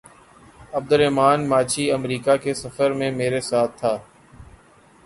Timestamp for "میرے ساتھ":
3.11-3.79